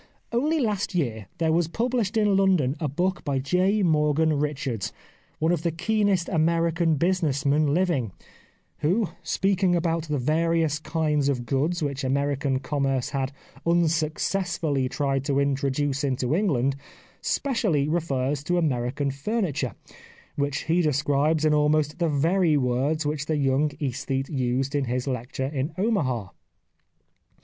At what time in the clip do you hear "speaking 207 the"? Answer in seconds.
9.21-9.77